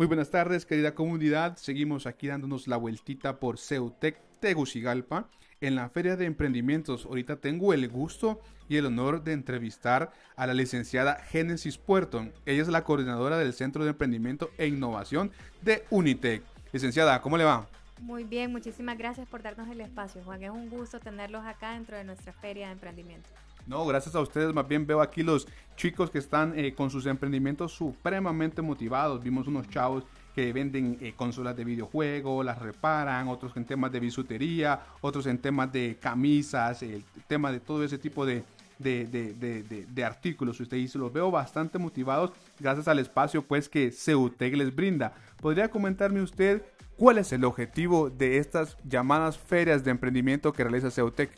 [0.00, 1.58] Muy buenas tardes, querida comunidad.
[1.58, 5.28] Seguimos aquí dándonos la vueltita por Ceutec Tegucigalpa
[5.60, 7.04] en la Feria de Emprendimientos.
[7.04, 12.26] Ahorita tengo el gusto y el honor de entrevistar a la licenciada Génesis Puerto.
[12.46, 16.44] Ella es la coordinadora del Centro de Emprendimiento e Innovación de Unitec.
[16.72, 17.68] Licenciada, ¿cómo le va?
[17.98, 20.42] Muy bien, muchísimas gracias por darnos el espacio, Juan.
[20.42, 23.28] Es un gusto tenerlos acá dentro de nuestra Feria de Emprendimiento.
[23.66, 24.52] No, gracias a ustedes.
[24.54, 25.46] Más bien veo aquí los
[25.76, 29.22] chicos que están eh, con sus emprendimientos supremamente motivados.
[29.22, 34.00] Vimos unos chavos que venden eh, consolas de videojuego, las reparan, otros en temas de
[34.00, 38.44] bisutería, otros en temas de camisas, el tema de todo ese tipo de,
[38.78, 40.60] de, artículos.
[40.60, 45.12] Usted dice, los veo bastante motivados gracias al espacio pues que Ceutec les brinda.
[45.40, 46.62] ¿Podría comentarme usted
[46.96, 51.30] cuál es el objetivo de estas llamadas ferias de emprendimiento que realiza Ceutec?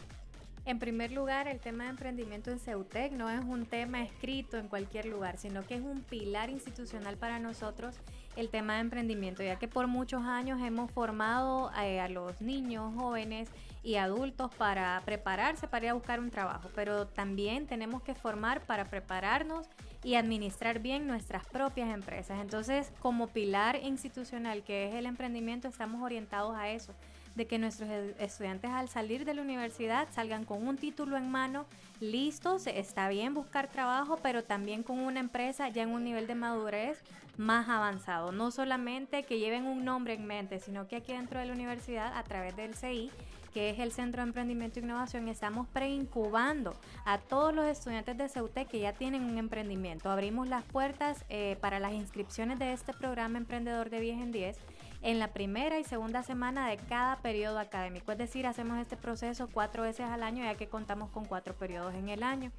[0.65, 4.69] En primer lugar, el tema de emprendimiento en Ceutec no es un tema escrito en
[4.69, 7.97] cualquier lugar, sino que es un pilar institucional para nosotros
[8.37, 12.95] el tema de emprendimiento, ya que por muchos años hemos formado eh, a los niños,
[12.97, 13.49] jóvenes
[13.83, 18.61] y adultos para prepararse para ir a buscar un trabajo, pero también tenemos que formar
[18.61, 19.67] para prepararnos
[20.05, 22.41] y administrar bien nuestras propias empresas.
[22.41, 26.95] Entonces, como pilar institucional que es el emprendimiento, estamos orientados a eso
[27.35, 27.89] de que nuestros
[28.19, 31.67] estudiantes al salir de la universidad salgan con un título en mano,
[32.01, 36.35] listos, está bien buscar trabajo, pero también con una empresa ya en un nivel de
[36.35, 37.03] madurez
[37.37, 38.33] más avanzado.
[38.33, 42.17] No solamente que lleven un nombre en mente, sino que aquí dentro de la universidad,
[42.17, 43.11] a través del CI,
[43.53, 46.75] que es el Centro de Emprendimiento e Innovación, estamos preincubando
[47.05, 50.11] a todos los estudiantes de CEUTE que ya tienen un emprendimiento.
[50.11, 54.59] Abrimos las puertas eh, para las inscripciones de este programa Emprendedor de 10 en 10
[55.03, 58.13] en la primera y segunda semana de cada periodo académico.
[58.13, 61.95] Es decir, hacemos este proceso cuatro veces al año ya que contamos con cuatro periodos
[61.95, 62.53] en el año.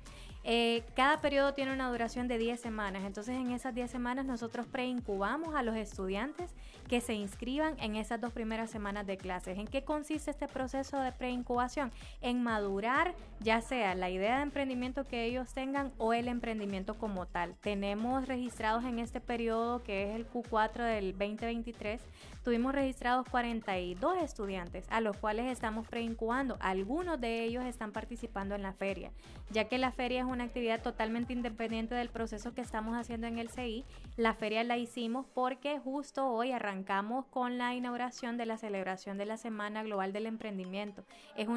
[0.46, 4.66] Eh, cada periodo tiene una duración de 10 semanas, entonces en esas 10 semanas nosotros
[4.66, 6.54] preincubamos a los estudiantes
[6.90, 9.58] que se inscriban en esas dos primeras semanas de clases.
[9.58, 11.94] ¿En qué consiste este proceso de preincubación?
[12.20, 17.26] En madurar ya sea la idea de emprendimiento que ellos tengan o el emprendimiento como
[17.26, 17.56] tal.
[17.62, 22.02] Tenemos registrados en este periodo que es el Q4 del 2023
[22.44, 26.58] tuvimos registrados 42 estudiantes a los cuales estamos preincubando.
[26.60, 29.12] Algunos de ellos están participando en la feria,
[29.50, 33.38] ya que la feria es una actividad totalmente independiente del proceso que estamos haciendo en
[33.38, 33.86] el CI.
[34.18, 39.26] La feria la hicimos porque justo hoy arrancamos con la inauguración de la celebración de
[39.26, 41.06] la Semana Global del Emprendimiento.
[41.36, 41.48] Es,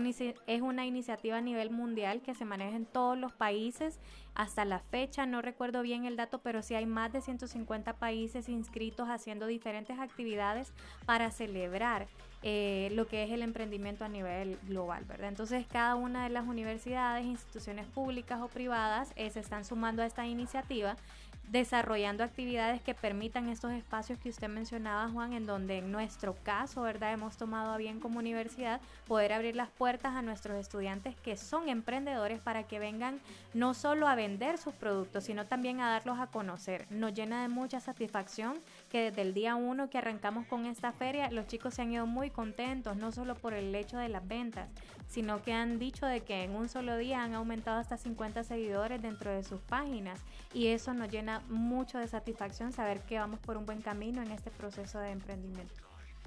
[0.47, 3.99] es una iniciativa a nivel mundial que se maneja en todos los países
[4.37, 8.51] hasta la fecha, no recuerdo bien el dato, pero sí hay más de 150 países
[8.51, 10.73] inscritos haciendo diferentes actividades
[11.07, 12.07] para celebrar
[12.43, 15.31] eh, lo que es el emprendimiento a nivel global, ¿verdad?
[15.31, 20.07] Entonces cada una de las universidades, instituciones públicas o privadas eh, se están sumando a
[20.07, 20.97] esta iniciativa
[21.49, 26.83] desarrollando actividades que permitan estos espacios que usted mencionaba, Juan, en donde en nuestro caso,
[26.83, 27.13] ¿verdad?
[27.13, 31.69] Hemos tomado a bien como universidad poder abrir las puertas a nuestros estudiantes que son
[31.69, 33.21] emprendedores para que vengan
[33.55, 36.87] no solo a vender sus productos, sino también a darlos a conocer.
[36.91, 38.55] Nos llena de mucha satisfacción
[38.99, 42.31] desde el día uno que arrancamos con esta feria, los chicos se han ido muy
[42.31, 44.69] contentos, no solo por el hecho de las ventas,
[45.09, 49.03] sino que han dicho de que en un solo día han aumentado hasta 50 seguidores
[49.03, 50.21] dentro de sus páginas
[50.53, 54.31] y eso nos llena mucho de satisfacción saber que vamos por un buen camino en
[54.31, 55.75] este proceso de emprendimiento.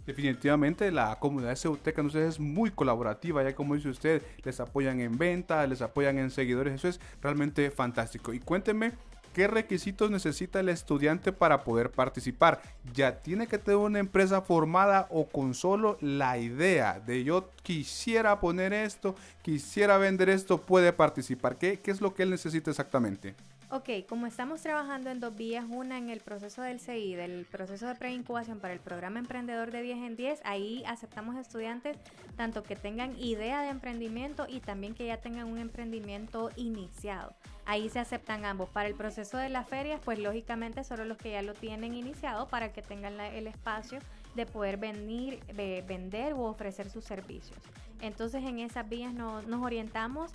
[0.05, 5.67] Definitivamente la comunidad Ceuteca es muy colaborativa, ya como dice usted, les apoyan en venta,
[5.67, 8.33] les apoyan en seguidores, eso es realmente fantástico.
[8.33, 8.93] Y cuénteme
[9.33, 12.61] ¿Qué requisitos necesita el estudiante para poder participar?
[12.93, 18.39] ¿Ya tiene que tener una empresa formada o con solo la idea de yo quisiera
[18.39, 21.57] poner esto, quisiera vender esto, puede participar?
[21.57, 23.35] ¿Qué, qué es lo que él necesita exactamente?
[23.71, 27.85] Ok, como estamos trabajando en dos vías, una en el proceso del CI, del proceso
[27.85, 31.95] de preincubación para el programa Emprendedor de 10 en 10, ahí aceptamos estudiantes
[32.35, 37.35] tanto que tengan idea de emprendimiento y también que ya tengan un emprendimiento iniciado.
[37.65, 38.69] Ahí se aceptan ambos.
[38.71, 42.47] Para el proceso de las ferias, pues lógicamente solo los que ya lo tienen iniciado
[42.47, 43.99] para que tengan el espacio
[44.33, 45.43] de poder venir,
[45.87, 47.59] vender o ofrecer sus servicios.
[48.01, 50.31] Entonces en esas vías nos orientamos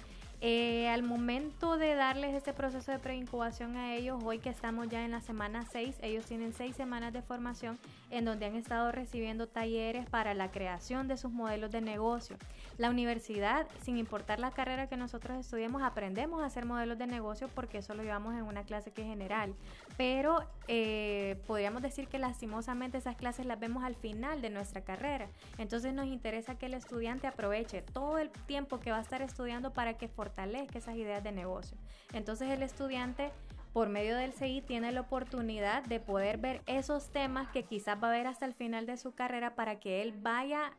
[0.46, 5.02] eh, al momento de darles este proceso de preincubación a ellos, hoy que estamos ya
[5.02, 7.78] en la semana 6, ellos tienen 6 semanas de formación
[8.10, 12.36] en donde han estado recibiendo talleres para la creación de sus modelos de negocio.
[12.76, 17.48] La universidad, sin importar la carrera que nosotros estudiemos, aprendemos a hacer modelos de negocio
[17.54, 19.54] porque eso lo llevamos en una clase que es general.
[19.96, 25.26] Pero eh, podríamos decir que lastimosamente esas clases las vemos al final de nuestra carrera.
[25.56, 29.72] Entonces nos interesa que el estudiante aproveche todo el tiempo que va a estar estudiando
[29.72, 30.33] para que fortalezca
[30.74, 31.76] esas ideas de negocio.
[32.12, 33.32] Entonces el estudiante
[33.72, 38.08] por medio del CI tiene la oportunidad de poder ver esos temas que quizás va
[38.08, 40.72] a ver hasta el final de su carrera para que él vaya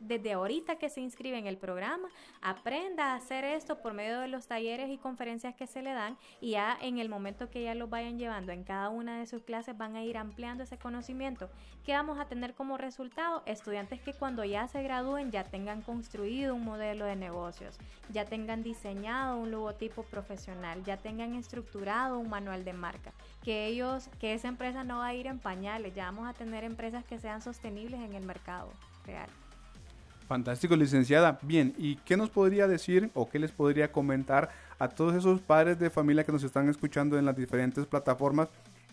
[0.00, 2.08] desde ahorita que se inscribe en el programa,
[2.42, 6.16] aprenda a hacer esto por medio de los talleres y conferencias que se le dan
[6.40, 9.42] y ya en el momento que ya lo vayan llevando en cada una de sus
[9.42, 11.48] clases van a ir ampliando ese conocimiento.
[11.84, 13.42] ¿Qué vamos a tener como resultado?
[13.46, 17.78] Estudiantes que cuando ya se gradúen ya tengan construido un modelo de negocios,
[18.12, 23.12] ya tengan diseñado un logotipo profesional, ya tengan estructurado un manual de marca,
[23.42, 26.64] que ellos, que esa empresa no va a ir en pañales, ya vamos a tener
[26.64, 28.70] empresas que sean sostenibles en el mercado
[29.04, 29.28] real.
[30.26, 31.38] Fantástico, licenciada.
[31.42, 35.78] Bien, ¿y qué nos podría decir o qué les podría comentar a todos esos padres
[35.78, 38.48] de familia que nos están escuchando en las diferentes plataformas?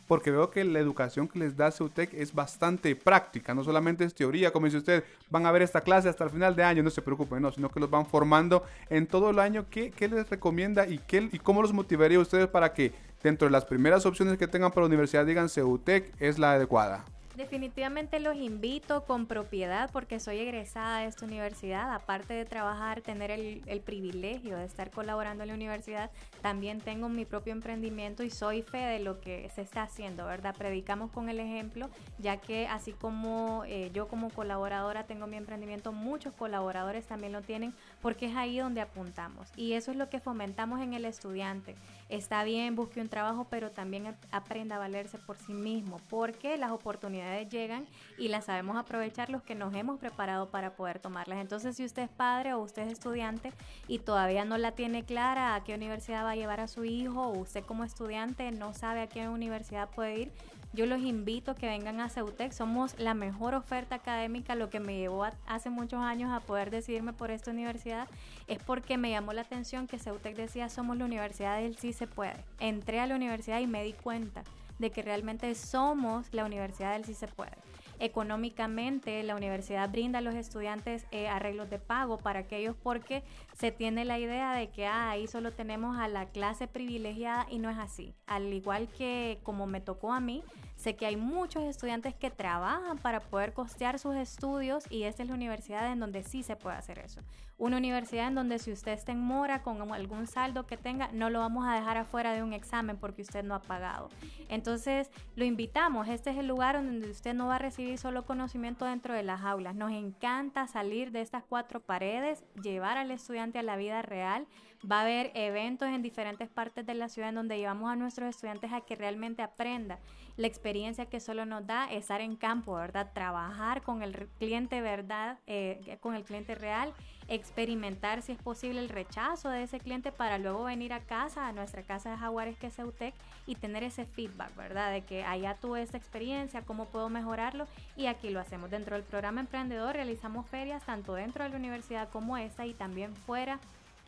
[0.07, 4.13] Porque veo que la educación que les da Ceutec es bastante práctica, no solamente es
[4.13, 6.89] teoría, como dice usted, van a ver esta clase hasta el final de año, no
[6.91, 9.65] se preocupen, no, sino que los van formando en todo el año.
[9.71, 12.93] ¿Qué, qué les recomienda y, qué, y cómo los motivaría a ustedes para que
[13.23, 17.05] dentro de las primeras opciones que tengan para la universidad digan Ceutec es la adecuada?
[17.35, 21.91] Definitivamente los invito con propiedad porque soy egresada de esta universidad.
[21.91, 26.11] Aparte de trabajar, tener el, privilegio de estar colaborando en la universidad,
[26.43, 30.55] también tengo mi propio emprendimiento y soy fe de lo que se está haciendo, ¿verdad?
[30.55, 31.89] Predicamos con el ejemplo,
[32.19, 37.41] ya que así como eh, yo como colaboradora tengo mi emprendimiento, muchos colaboradores también lo
[37.41, 39.47] tienen porque es ahí donde apuntamos.
[39.55, 41.75] Y eso es lo que fomentamos en el estudiante.
[42.09, 46.71] Está bien, busque un trabajo, pero también aprenda a valerse por sí mismo, porque las
[46.71, 51.39] oportunidades llegan y las sabemos aprovechar los que nos hemos preparado para poder tomarlas.
[51.39, 53.53] Entonces, si usted es padre o usted es estudiante
[53.87, 57.21] y todavía no la tiene clara a qué universidad va a llevar a su hijo
[57.21, 60.31] o usted como estudiante no sabe a qué universidad puede ir,
[60.73, 62.51] yo los invito a que vengan a Ceutec.
[62.51, 64.55] Somos la mejor oferta académica.
[64.55, 68.07] Lo que me llevó hace muchos años a poder decidirme por esta universidad
[68.47, 72.07] es porque me llamó la atención que Ceutec decía somos la universidad del sí se
[72.07, 72.43] puede.
[72.59, 74.43] Entré a la universidad y me di cuenta
[74.79, 77.53] de que realmente somos la universidad del sí se puede.
[77.99, 83.23] Económicamente, la universidad brinda a los estudiantes eh, arreglos de pago para aquellos porque
[83.53, 87.59] se tiene la idea de que ah, ahí solo tenemos a la clase privilegiada y
[87.59, 88.15] no es así.
[88.25, 90.43] Al igual que como me tocó a mí,
[90.83, 95.29] sé que hay muchos estudiantes que trabajan para poder costear sus estudios y esta es
[95.29, 97.21] la universidad en donde sí se puede hacer eso.
[97.57, 101.29] Una universidad en donde si usted está en mora con algún saldo que tenga, no
[101.29, 104.09] lo vamos a dejar afuera de un examen porque usted no ha pagado.
[104.49, 106.09] Entonces, lo invitamos.
[106.09, 109.41] Este es el lugar donde usted no va a recibir solo conocimiento dentro de las
[109.43, 109.75] aulas.
[109.75, 114.45] Nos encanta salir de estas cuatro paredes, llevar al estudiante a la vida real.
[114.89, 118.29] Va a haber eventos en diferentes partes de la ciudad en donde llevamos a nuestros
[118.29, 119.99] estudiantes a que realmente aprenda
[120.35, 123.11] la experiencia que solo nos da estar en campo, ¿verdad?
[123.13, 125.37] Trabajar con el cliente, ¿verdad?
[125.47, 126.93] Eh, con el cliente real
[127.27, 131.53] experimentar si es posible el rechazo de ese cliente para luego venir a casa, a
[131.53, 133.13] nuestra casa de Jaguares que es Eutec
[133.45, 134.91] y tener ese feedback, ¿verdad?
[134.91, 138.69] De que allá tuve esta experiencia, cómo puedo mejorarlo y aquí lo hacemos.
[138.69, 143.15] Dentro del programa Emprendedor realizamos ferias tanto dentro de la universidad como esta y también
[143.15, 143.59] fuera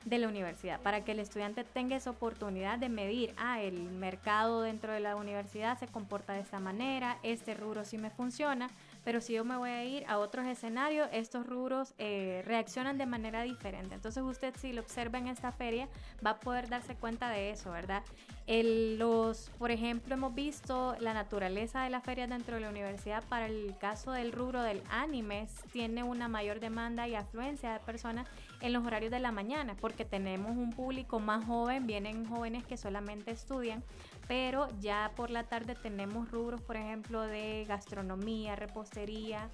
[0.05, 4.61] de la universidad para que el estudiante tenga esa oportunidad de medir, ah, el mercado
[4.61, 8.69] dentro de la universidad se comporta de esta manera, este rubro sí me funciona,
[9.05, 13.05] pero si yo me voy a ir a otros escenarios, estos rubros eh, reaccionan de
[13.05, 13.93] manera diferente.
[13.93, 15.87] Entonces usted si lo observa en esta feria
[16.25, 18.03] va a poder darse cuenta de eso, ¿verdad?
[18.47, 23.23] Los, por ejemplo, hemos visto la naturaleza de la feria dentro de la universidad.
[23.29, 28.27] Para el caso del rubro del anime, tiene una mayor demanda y afluencia de personas
[28.61, 32.77] en los horarios de la mañana, porque tenemos un público más joven, vienen jóvenes que
[32.77, 33.83] solamente estudian,
[34.27, 39.49] pero ya por la tarde tenemos rubros, por ejemplo, de gastronomía, repostería,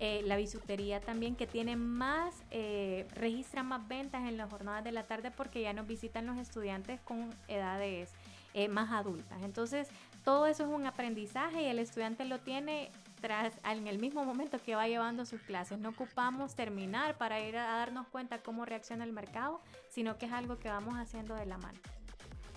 [0.00, 4.92] eh, la bisutería también, que tiene más, eh, registra más ventas en las jornadas de
[4.92, 8.10] la tarde porque ya nos visitan los estudiantes con edades
[8.54, 9.42] eh, más adultas.
[9.42, 9.88] Entonces,
[10.24, 12.90] todo eso es un aprendizaje y el estudiante lo tiene
[13.20, 15.78] tras en el mismo momento que va llevando sus clases.
[15.78, 20.32] No ocupamos terminar para ir a darnos cuenta cómo reacciona el mercado, sino que es
[20.32, 21.78] algo que vamos haciendo de la mano.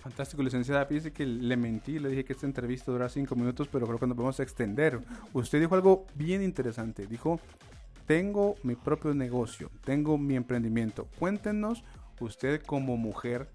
[0.02, 0.86] Fantástico, licenciada.
[0.86, 4.06] Fíjese que le mentí, le dije que esta entrevista dura cinco minutos, pero creo que
[4.06, 5.00] nos podemos extender.
[5.32, 7.06] Usted dijo algo bien interesante.
[7.06, 7.40] Dijo,
[8.06, 11.08] tengo mi propio negocio, tengo mi emprendimiento.
[11.18, 11.84] Cuéntenos,
[12.20, 13.48] usted como mujer,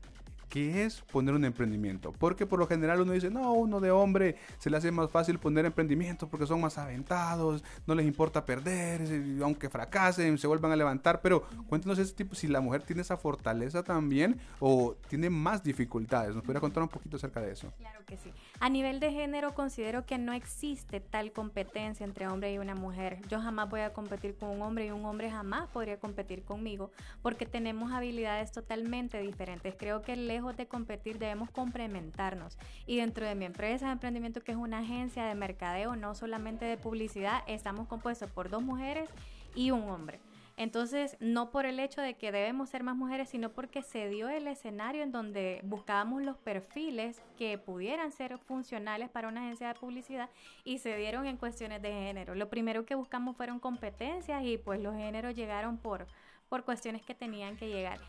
[0.54, 2.12] ¿Qué es poner un emprendimiento?
[2.12, 5.40] Porque por lo general uno dice, no, uno de hombre se le hace más fácil
[5.40, 9.02] poner emprendimiento porque son más aventados, no les importa perder,
[9.42, 11.22] aunque fracasen, se vuelvan a levantar.
[11.22, 16.36] Pero cuéntenos ese tipo, si la mujer tiene esa fortaleza también o tiene más dificultades.
[16.36, 17.74] ¿Nos podría contar un poquito acerca de eso?
[17.80, 18.32] Claro que sí.
[18.60, 23.18] A nivel de género considero que no existe tal competencia entre hombre y una mujer.
[23.28, 26.92] Yo jamás voy a competir con un hombre y un hombre jamás podría competir conmigo
[27.24, 29.74] porque tenemos habilidades totalmente diferentes.
[29.80, 32.58] Creo que lejos de competir, debemos complementarnos.
[32.86, 36.66] Y dentro de mi empresa de emprendimiento, que es una agencia de mercadeo, no solamente
[36.66, 39.10] de publicidad, estamos compuestos por dos mujeres
[39.56, 40.20] y un hombre.
[40.56, 44.30] Entonces, no por el hecho de que debemos ser más mujeres, sino porque se dio
[44.30, 49.74] el escenario en donde buscábamos los perfiles que pudieran ser funcionales para una agencia de
[49.74, 50.30] publicidad
[50.64, 52.36] y se dieron en cuestiones de género.
[52.36, 56.06] Lo primero que buscamos fueron competencias y pues los géneros llegaron por,
[56.50, 58.00] por cuestiones que tenían que llegar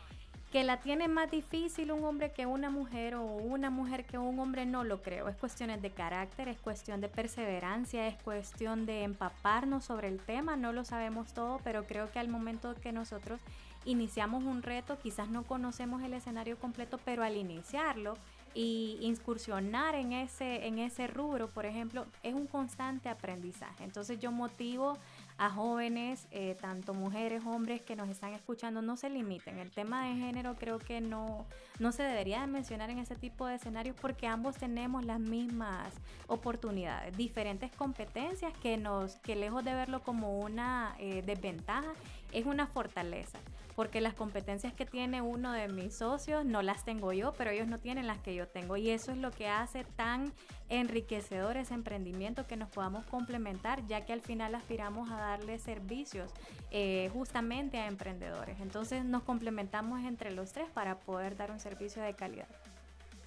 [0.51, 4.39] que la tiene más difícil un hombre que una mujer o una mujer que un
[4.39, 5.27] hombre, no lo creo.
[5.27, 10.55] Es cuestiones de carácter, es cuestión de perseverancia, es cuestión de empaparnos sobre el tema.
[10.55, 13.39] No lo sabemos todo, pero creo que al momento que nosotros
[13.85, 18.15] iniciamos un reto, quizás no conocemos el escenario completo, pero al iniciarlo
[18.53, 23.83] y incursionar en ese, en ese rubro, por ejemplo, es un constante aprendizaje.
[23.83, 24.97] Entonces yo motivo
[25.37, 29.59] a jóvenes, eh, tanto mujeres, hombres que nos están escuchando, no se limiten.
[29.59, 31.45] El tema de género creo que no,
[31.79, 35.93] no se debería de mencionar en ese tipo de escenarios porque ambos tenemos las mismas
[36.27, 41.93] oportunidades, diferentes competencias que nos, que lejos de verlo como una eh, desventaja,
[42.31, 43.39] es una fortaleza
[43.75, 47.67] porque las competencias que tiene uno de mis socios no las tengo yo, pero ellos
[47.67, 48.77] no tienen las que yo tengo.
[48.77, 50.31] Y eso es lo que hace tan
[50.69, 56.31] enriquecedor ese emprendimiento que nos podamos complementar, ya que al final aspiramos a darle servicios
[56.71, 58.59] eh, justamente a emprendedores.
[58.61, 62.47] Entonces nos complementamos entre los tres para poder dar un servicio de calidad.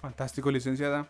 [0.01, 1.07] Fantástico, licenciada.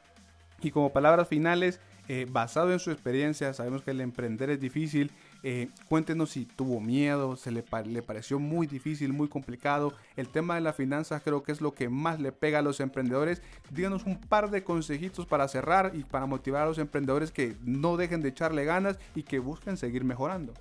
[0.62, 1.79] Y como palabras finales,
[2.10, 5.12] eh, basado en su experiencia, sabemos que el emprender es difícil
[5.43, 9.93] eh, cuéntenos si tuvo miedo, se le, le, pareció muy difícil, muy complicado.
[10.15, 12.79] El tema de las finanzas creo que es lo que más le pega a los
[12.79, 13.41] emprendedores.
[13.69, 17.98] Díganos un par de consejitos para cerrar y para motivar a los emprendedores que no
[17.98, 20.53] dejen de echarle ganas y que busquen seguir mejorando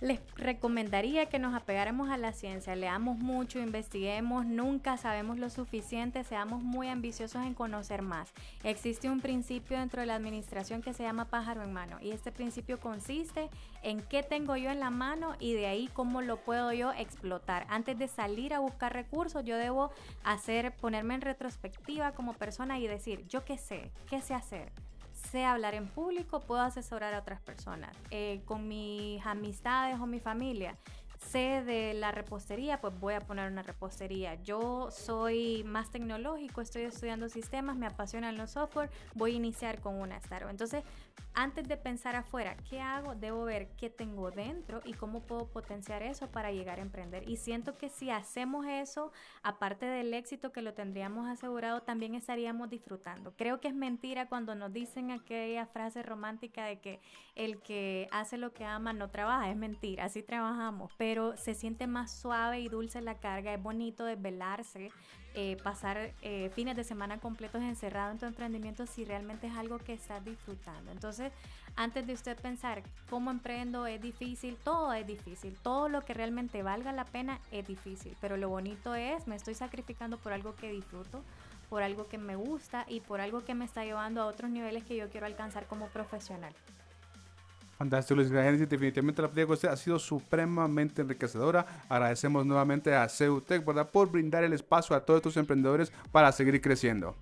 [0.00, 6.24] les recomendaría que nos apegáramos a la ciencia, leamos mucho, investiguemos, nunca sabemos lo suficiente,
[6.24, 8.32] seamos muy ambiciosos en conocer más.
[8.62, 12.30] Existe un principio dentro de la administración que se llama pájaro en mano y este
[12.30, 13.48] principio consiste
[13.82, 17.66] en qué tengo yo en la mano y de ahí cómo lo puedo yo explotar.
[17.70, 19.90] Antes de salir a buscar recursos, yo debo
[20.24, 24.72] hacer, ponerme en retrospectiva como persona y decir, yo qué sé, qué sé hacer
[25.26, 27.94] sé hablar en público, puedo asesorar a otras personas.
[28.10, 30.76] Eh, con mis amistades o mi familia,
[31.18, 34.34] sé de la repostería, pues voy a poner una repostería.
[34.42, 39.94] Yo soy más tecnológico, estoy estudiando sistemas, me apasionan los software, voy a iniciar con
[39.96, 40.50] una startup.
[40.50, 40.84] Entonces,
[41.34, 43.14] antes de pensar afuera, ¿qué hago?
[43.14, 47.28] Debo ver qué tengo dentro y cómo puedo potenciar eso para llegar a emprender.
[47.28, 52.70] Y siento que si hacemos eso, aparte del éxito que lo tendríamos asegurado, también estaríamos
[52.70, 53.34] disfrutando.
[53.36, 57.00] Creo que es mentira cuando nos dicen aquella frase romántica de que
[57.34, 59.50] el que hace lo que ama no trabaja.
[59.50, 60.92] Es mentira, así trabajamos,
[61.36, 64.90] se siente más suave y dulce la carga, es bonito desvelarse,
[65.34, 69.78] eh, pasar eh, fines de semana completos encerrado en tu emprendimiento si realmente es algo
[69.78, 70.90] que estás disfrutando.
[70.90, 71.32] Entonces,
[71.76, 76.62] antes de usted pensar cómo emprendo es difícil, todo es difícil, todo lo que realmente
[76.62, 80.72] valga la pena es difícil, pero lo bonito es, me estoy sacrificando por algo que
[80.72, 81.22] disfruto,
[81.68, 84.84] por algo que me gusta y por algo que me está llevando a otros niveles
[84.84, 86.54] que yo quiero alcanzar como profesional.
[87.78, 88.68] Fantástico, Luis Gracias.
[88.68, 91.84] Definitivamente la plática usted ha sido supremamente enriquecedora.
[91.88, 93.90] Agradecemos nuevamente a Ceutec, ¿verdad?
[93.90, 97.14] Por brindar el espacio a todos estos emprendedores para seguir creciendo.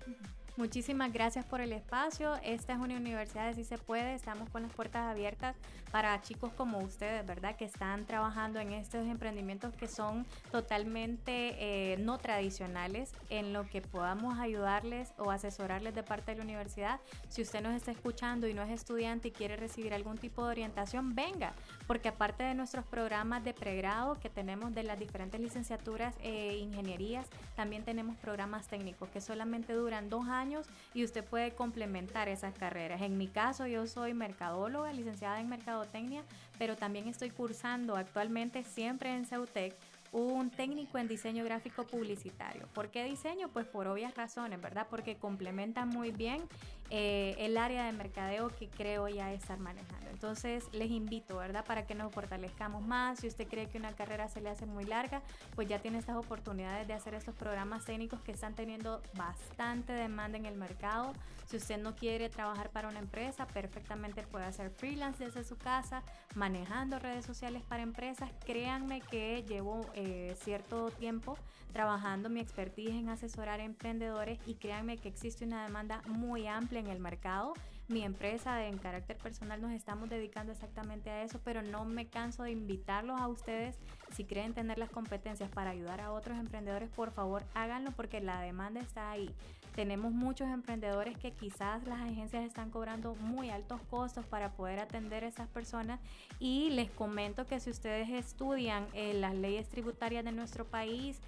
[0.57, 2.35] Muchísimas gracias por el espacio.
[2.41, 4.15] Esta es una universidad de Sí se puede.
[4.15, 5.53] Estamos con las puertas abiertas
[5.91, 7.57] para chicos como ustedes, ¿verdad?
[7.57, 13.81] Que están trabajando en estos emprendimientos que son totalmente eh, no tradicionales, en lo que
[13.81, 17.01] podamos ayudarles o asesorarles de parte de la universidad.
[17.27, 20.51] Si usted nos está escuchando y no es estudiante y quiere recibir algún tipo de
[20.51, 21.51] orientación, venga,
[21.85, 27.27] porque aparte de nuestros programas de pregrado que tenemos de las diferentes licenciaturas e ingenierías,
[27.57, 30.44] también tenemos programas técnicos que solamente duran dos años
[30.93, 33.01] y usted puede complementar esas carreras.
[33.01, 36.23] En mi caso, yo soy mercadóloga, licenciada en mercadotecnia,
[36.57, 39.75] pero también estoy cursando actualmente siempre en Ceutec
[40.11, 42.67] un técnico en diseño gráfico publicitario.
[42.73, 43.49] ¿Por qué diseño?
[43.49, 44.87] Pues por obvias razones, ¿verdad?
[44.89, 46.41] Porque complementa muy bien
[46.89, 50.09] eh, el área de mercadeo que creo ya estar manejando.
[50.11, 51.65] Entonces les invito, ¿verdad?
[51.65, 53.19] Para que nos fortalezcamos más.
[53.19, 55.21] Si usted cree que una carrera se le hace muy larga,
[55.55, 60.37] pues ya tiene estas oportunidades de hacer estos programas técnicos que están teniendo bastante demanda
[60.37, 61.13] en el mercado.
[61.47, 66.03] Si usted no quiere trabajar para una empresa, perfectamente puede hacer freelance desde su casa,
[66.33, 68.29] manejando redes sociales para empresas.
[68.45, 71.37] Créanme que llevo eh, cierto tiempo
[71.71, 76.87] trabajando mi expertise en asesorar emprendedores y créanme que existe una demanda muy amplia en
[76.87, 77.53] el mercado
[77.87, 82.41] mi empresa en carácter personal nos estamos dedicando exactamente a eso, pero no me canso
[82.41, 83.77] de invitarlos a ustedes.
[84.11, 88.41] Si creen tener las competencias para ayudar a otros emprendedores, por favor háganlo porque la
[88.41, 89.29] demanda está ahí.
[89.75, 95.23] Tenemos muchos emprendedores que quizás las agencias están cobrando muy altos costos para poder atender
[95.23, 95.99] a esas personas
[96.39, 101.19] y les comento que si ustedes estudian eh, las leyes tributarias de nuestro país,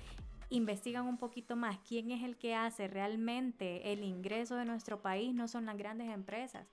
[0.50, 5.34] investigan un poquito más quién es el que hace realmente el ingreso de nuestro país,
[5.34, 6.68] no son las grandes empresas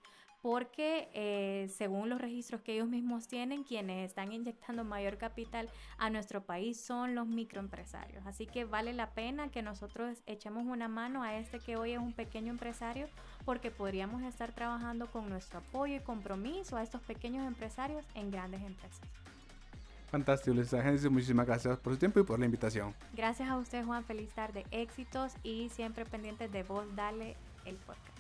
[0.45, 6.11] porque eh, según los registros que ellos mismos tienen, quienes están inyectando mayor capital a
[6.11, 8.27] nuestro país son los microempresarios.
[8.27, 11.99] Así que vale la pena que nosotros echemos una mano a este que hoy es
[11.99, 13.09] un pequeño empresario,
[13.47, 18.61] porque podríamos estar trabajando con nuestro apoyo y compromiso a estos pequeños empresarios en grandes
[18.61, 19.01] empresas.
[20.15, 21.11] Fantástico, Luis Agencia.
[21.11, 22.95] Muchísimas gracias por su tiempo y por la invitación.
[23.15, 24.05] Gracias a usted, Juan.
[24.05, 28.15] Feliz tarde, éxitos y siempre pendientes de vos, dale el podcast.